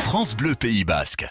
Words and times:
France 0.00 0.34
Bleu. 0.34 0.54
Pays 0.54 0.84
Basque. 0.84 1.26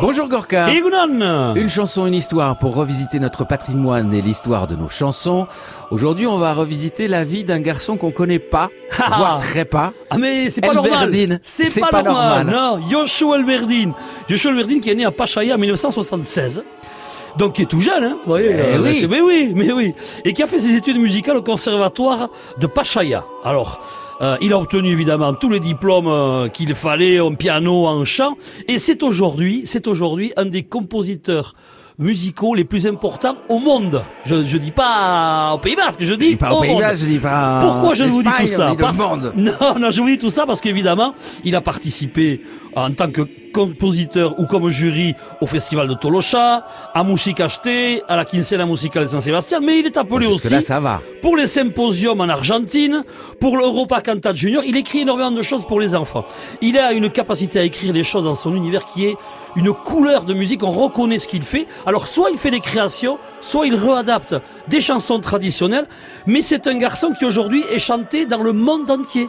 Bonjour 0.00 0.28
Gorka. 0.28 0.68
Une 0.70 1.68
chanson, 1.68 2.06
une 2.06 2.14
histoire 2.14 2.58
pour 2.58 2.74
revisiter 2.74 3.18
notre 3.18 3.44
patrimoine 3.44 4.12
et 4.14 4.22
l'histoire 4.22 4.66
de 4.66 4.76
nos 4.76 4.88
chansons. 4.88 5.46
Aujourd'hui, 5.90 6.26
on 6.26 6.38
va 6.38 6.52
revisiter 6.52 7.08
la 7.08 7.24
vie 7.24 7.44
d'un 7.44 7.60
garçon 7.60 7.96
qu'on 7.96 8.10
connaît 8.12 8.38
pas, 8.38 8.68
Ah. 8.98 9.14
voire 9.16 9.40
très 9.40 9.64
pas. 9.64 9.92
Ah 10.10 10.18
mais 10.18 10.50
c'est 10.50 10.60
pas 10.60 10.68
Elberdine. 10.68 11.28
normal. 11.30 11.38
C'est 11.42 11.80
pas, 11.80 11.88
pas 11.88 12.02
normal. 12.02 12.46
normal. 12.46 12.80
Non, 12.80 12.88
Yoshua 12.88 13.38
Elberdine. 13.38 13.92
Yoshua 14.28 14.50
Elberdine 14.52 14.80
qui 14.80 14.90
est 14.90 14.94
né 14.94 15.04
à 15.04 15.10
Pachaïa 15.10 15.54
en 15.54 15.58
1976. 15.58 16.62
Donc 17.36 17.54
qui 17.54 17.62
est 17.62 17.66
tout 17.66 17.80
jeune, 17.80 18.04
hein. 18.04 18.16
Vous 18.24 18.30
voyez, 18.32 18.54
Eh 18.74 18.78
oui. 18.78 18.96
c'est- 19.00 19.06
mais 19.06 19.20
oui, 19.20 19.52
mais 19.54 19.70
oui. 19.72 19.94
Et 20.24 20.32
qui 20.32 20.42
a 20.42 20.46
fait 20.46 20.58
ses 20.58 20.74
études 20.76 20.98
musicales 20.98 21.36
au 21.36 21.42
conservatoire 21.42 22.28
de 22.58 22.66
Pachaïa. 22.66 23.24
Alors, 23.44 23.80
euh, 24.20 24.36
il 24.40 24.52
a 24.52 24.58
obtenu 24.58 24.90
évidemment 24.92 25.34
tous 25.34 25.50
les 25.50 25.60
diplômes 25.60 26.08
euh, 26.08 26.48
qu'il 26.48 26.74
fallait 26.74 27.20
en 27.20 27.34
piano, 27.34 27.86
en 27.86 28.04
chant. 28.04 28.34
Et 28.66 28.78
c'est 28.78 29.02
aujourd'hui, 29.02 29.62
c'est 29.64 29.86
aujourd'hui 29.86 30.32
un 30.36 30.46
des 30.46 30.64
compositeurs 30.64 31.54
musicaux 31.98 32.54
les 32.54 32.64
plus 32.64 32.86
importants 32.86 33.36
au 33.48 33.58
monde. 33.58 34.02
Je, 34.24 34.44
je 34.44 34.56
dis 34.56 34.70
pas 34.70 35.52
au 35.54 35.58
Pays 35.58 35.74
Basque, 35.74 36.00
je 36.02 36.14
dis 36.14 36.36
Pas 36.36 36.52
au 36.52 36.58
au 36.58 36.60
Pays. 36.60 36.78
Basque, 36.78 37.02
je 37.02 37.06
dis 37.06 37.18
pas. 37.18 37.58
Pourquoi 37.60 37.94
je 37.94 38.04
vous 38.04 38.22
dis 38.22 38.28
tout 38.40 38.46
ça 38.46 38.74
Parce-. 38.78 38.98
Non, 39.36 39.78
non, 39.80 39.90
je 39.90 40.00
vous 40.00 40.08
dis 40.08 40.18
tout 40.18 40.30
ça 40.30 40.46
parce 40.46 40.60
qu'évidemment, 40.60 41.14
il 41.44 41.56
a 41.56 41.60
participé 41.60 42.42
en 42.84 42.92
tant 42.92 43.10
que 43.10 43.22
compositeur 43.52 44.38
ou 44.38 44.46
comme 44.46 44.68
jury 44.68 45.14
au 45.40 45.46
festival 45.46 45.88
de 45.88 45.94
Tolosa, 45.94 46.66
à 46.94 47.02
Musique 47.04 47.40
Acheté, 47.40 48.02
à 48.08 48.16
la 48.16 48.24
Quincena 48.24 48.66
Musicale 48.66 49.04
de 49.04 49.08
Saint-Sébastien, 49.08 49.60
mais 49.60 49.80
il 49.80 49.86
est 49.86 49.96
appelé 49.96 50.26
aussi 50.26 50.42
Jusque-là, 50.48 50.60
ça 50.62 50.80
va. 50.80 51.00
pour 51.22 51.36
les 51.36 51.46
symposiums 51.46 52.20
en 52.20 52.28
Argentine, 52.28 53.04
pour 53.40 53.56
l'Europa 53.56 54.00
Cantat 54.00 54.34
Junior. 54.34 54.62
Il 54.66 54.76
écrit 54.76 55.00
énormément 55.00 55.30
de 55.30 55.42
choses 55.42 55.64
pour 55.66 55.80
les 55.80 55.94
enfants. 55.94 56.24
Il 56.60 56.78
a 56.78 56.92
une 56.92 57.10
capacité 57.10 57.58
à 57.58 57.62
écrire 57.64 57.92
les 57.92 58.02
choses 58.04 58.24
dans 58.24 58.34
son 58.34 58.54
univers 58.54 58.84
qui 58.84 59.06
est 59.06 59.16
une 59.56 59.72
couleur 59.72 60.24
de 60.24 60.34
musique. 60.34 60.62
On 60.62 60.70
reconnaît 60.70 61.18
ce 61.18 61.26
qu'il 61.26 61.42
fait. 61.42 61.66
Alors, 61.86 62.06
soit 62.06 62.30
il 62.30 62.38
fait 62.38 62.50
des 62.50 62.60
créations, 62.60 63.18
soit 63.40 63.66
il 63.66 63.74
réadapte 63.74 64.36
des 64.68 64.80
chansons 64.80 65.20
traditionnelles. 65.20 65.86
Mais 66.26 66.42
c'est 66.42 66.66
un 66.66 66.74
garçon 66.74 67.12
qui 67.18 67.24
aujourd'hui 67.24 67.64
est 67.72 67.78
chanté 67.78 68.26
dans 68.26 68.42
le 68.42 68.52
monde 68.52 68.90
entier. 68.90 69.28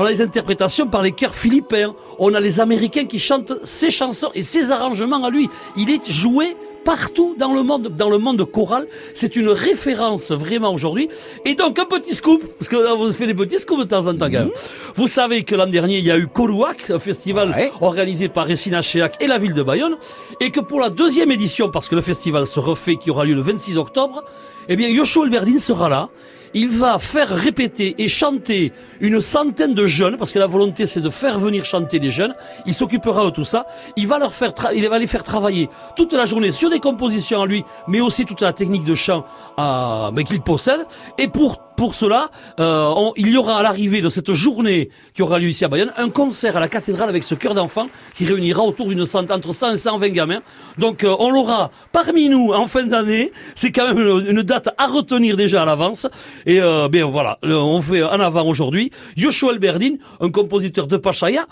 On 0.00 0.04
a 0.04 0.10
les 0.10 0.22
interprétations 0.22 0.86
par 0.86 1.02
les 1.02 1.10
chœurs 1.10 1.34
philippins. 1.34 1.92
On 2.20 2.32
a 2.32 2.38
les 2.38 2.60
Américains 2.60 3.04
qui 3.04 3.18
chantent 3.18 3.52
ses 3.64 3.90
chansons 3.90 4.30
et 4.32 4.44
ses 4.44 4.70
arrangements 4.70 5.24
à 5.24 5.28
lui. 5.28 5.48
Il 5.76 5.90
est 5.90 6.08
joué 6.08 6.56
partout 6.84 7.34
dans 7.36 7.52
le 7.52 7.64
monde, 7.64 7.88
dans 7.88 8.08
le 8.08 8.18
monde 8.18 8.44
choral. 8.44 8.86
C'est 9.12 9.34
une 9.34 9.48
référence 9.48 10.30
vraiment 10.30 10.72
aujourd'hui. 10.72 11.08
Et 11.44 11.56
donc 11.56 11.80
un 11.80 11.84
petit 11.84 12.14
scoop, 12.14 12.44
parce 12.56 12.68
que 12.68 12.76
vous 12.96 13.10
fait 13.10 13.26
des 13.26 13.34
petits 13.34 13.58
scoops 13.58 13.80
de 13.80 13.88
temps 13.88 14.06
en 14.06 14.12
temps. 14.14 14.26
quand 14.26 14.38
même. 14.38 14.50
Vous 14.94 15.08
savez 15.08 15.42
que 15.42 15.56
l'an 15.56 15.66
dernier 15.66 15.98
il 15.98 16.04
y 16.04 16.12
a 16.12 16.16
eu 16.16 16.28
Korouak, 16.28 16.90
un 16.90 17.00
festival 17.00 17.50
Ouais. 17.50 17.72
organisé 17.80 18.28
par 18.28 18.46
Ressina 18.46 18.80
Cheak 18.80 19.14
et 19.18 19.26
la 19.26 19.38
ville 19.38 19.52
de 19.52 19.64
Bayonne, 19.64 19.96
et 20.38 20.52
que 20.52 20.60
pour 20.60 20.78
la 20.78 20.90
deuxième 20.90 21.32
édition, 21.32 21.72
parce 21.72 21.88
que 21.88 21.96
le 21.96 22.02
festival 22.02 22.46
se 22.46 22.60
refait, 22.60 22.94
qui 22.94 23.10
aura 23.10 23.24
lieu 23.24 23.34
le 23.34 23.42
26 23.42 23.76
octobre, 23.78 24.22
eh 24.68 24.76
bien 24.76 24.88
Yoshua 24.88 25.24
Elberdine 25.24 25.58
sera 25.58 25.88
là. 25.88 26.08
Il 26.54 26.68
va 26.68 26.98
faire 26.98 27.28
répéter 27.28 27.94
et 27.98 28.08
chanter 28.08 28.72
une 29.00 29.20
centaine 29.20 29.74
de 29.74 29.86
jeunes, 29.86 30.16
parce 30.16 30.32
que 30.32 30.38
la 30.38 30.46
volonté 30.46 30.86
c'est 30.86 31.00
de 31.00 31.10
faire 31.10 31.38
venir 31.38 31.64
chanter 31.64 31.98
des 31.98 32.10
jeunes. 32.10 32.34
Il 32.66 32.74
s'occupera 32.74 33.26
de 33.26 33.30
tout 33.30 33.44
ça. 33.44 33.66
Il 33.96 34.06
va 34.06 34.18
leur 34.18 34.32
faire, 34.32 34.52
il 34.74 34.88
va 34.88 34.98
les 34.98 35.06
faire 35.06 35.22
travailler 35.22 35.68
toute 35.96 36.12
la 36.12 36.24
journée 36.24 36.50
sur 36.50 36.70
des 36.70 36.80
compositions 36.80 37.42
à 37.42 37.46
lui, 37.46 37.64
mais 37.86 38.00
aussi 38.00 38.24
toute 38.24 38.40
la 38.40 38.52
technique 38.52 38.84
de 38.84 38.94
chant 38.94 39.24
euh, 39.58 40.10
qu'il 40.24 40.40
possède. 40.40 40.86
Et 41.18 41.28
pour 41.28 41.67
pour 41.78 41.94
cela, 41.94 42.32
euh, 42.58 42.92
il 43.16 43.28
y 43.28 43.36
aura 43.36 43.60
à 43.60 43.62
l'arrivée 43.62 44.00
de 44.00 44.08
cette 44.08 44.32
journée 44.32 44.90
qui 45.14 45.22
aura 45.22 45.38
lieu 45.38 45.46
ici 45.46 45.64
à 45.64 45.68
Bayonne 45.68 45.92
un 45.96 46.10
concert 46.10 46.56
à 46.56 46.60
la 46.60 46.68
cathédrale 46.68 47.08
avec 47.08 47.22
ce 47.22 47.36
chœur 47.36 47.54
d'enfants 47.54 47.86
qui 48.16 48.24
réunira 48.26 48.64
autour 48.64 48.88
d'une 48.88 49.04
centaine, 49.04 49.36
entre 49.36 49.54
100 49.54 49.74
et 49.74 49.76
120 49.76 50.08
gamins. 50.08 50.40
Donc 50.76 51.04
euh, 51.04 51.14
on 51.20 51.30
l'aura 51.30 51.70
parmi 51.92 52.28
nous 52.28 52.52
en 52.52 52.66
fin 52.66 52.82
d'année. 52.82 53.30
C'est 53.54 53.70
quand 53.70 53.94
même 53.94 54.26
une, 54.26 54.42
date 54.42 54.70
à 54.76 54.88
retenir 54.88 55.36
déjà 55.36 55.62
à 55.62 55.66
l'avance. 55.66 56.08
Et 56.46 56.60
euh, 56.60 56.88
bien 56.88 57.06
voilà, 57.06 57.38
on 57.44 57.80
fait 57.80 58.02
en 58.02 58.18
avant 58.18 58.44
aujourd'hui 58.44 58.90
Yoshua 59.16 59.52
Elberdine, 59.52 59.98
un 60.20 60.30
compositeur 60.30 60.88
de 60.88 60.96
Pachaya. 60.96 61.46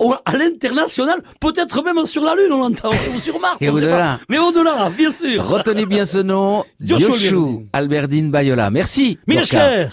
Au- 0.00 0.14
À 0.24 0.36
l'international, 0.36 1.22
peut-être 1.40 1.82
même 1.84 2.04
sur 2.06 2.22
la 2.24 2.34
Lune, 2.34 2.52
on 2.52 2.58
l'entend, 2.58 2.90
ou 3.14 3.18
sur 3.20 3.38
Mars. 3.40 3.56
Et 3.60 3.68
au-delà. 3.68 4.18
Mais 4.28 4.38
au-delà, 4.38 4.90
bien 4.96 5.10
sûr. 5.12 5.46
Retenez 5.46 5.86
bien 5.86 6.04
ce 6.04 6.18
nom. 6.18 6.64
Yoshua 6.80 7.62
Alberdine 7.72 8.30
Bayola. 8.30 8.70
Merci. 8.70 9.18
Mileshker 9.26 9.88